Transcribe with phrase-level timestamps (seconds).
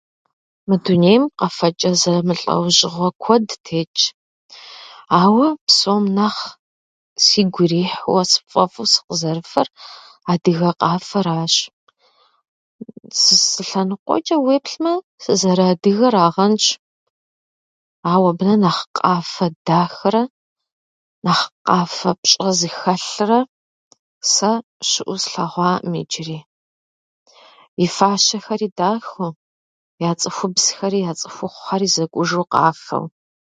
[0.67, 3.99] Мы дунейм къэфэчӏэ зэмылӏэужьыгъуэ куэд тетщ,
[5.21, 6.45] ауэ псом нэхъ
[7.25, 9.67] сигу ирихьуэ сфӏэфӏу сыкъызэрыфэр
[10.31, 11.53] адыгэ къафэращ.
[13.21, 13.35] Зы
[13.67, 14.93] лъэныкъуэчӏэ уеплъмэ,
[15.23, 16.65] сызэрыадыгэрагъэнщ,
[18.13, 20.23] ауэ абы нэ нэхъ къафэ дахэрэ
[21.25, 23.39] нэхъ къафэ пщӏэ зыхэлърэ
[24.33, 24.51] сэ
[24.87, 26.39] щыӏэу слъэгъуаӏым иджыри.
[27.85, 29.31] И фащэхэри дахэу,
[30.09, 33.05] я цӏыхубзхэри, я цӏыхухъухьэри зэкӏужу къафэу.